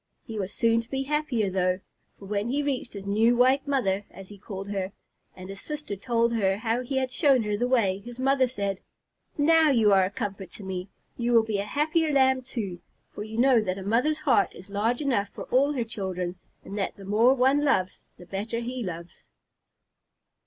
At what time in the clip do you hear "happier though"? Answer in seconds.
1.03-1.79